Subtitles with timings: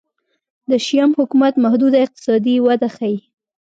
[0.69, 3.17] د شیام حکومت محدوده اقتصادي وده ښيي.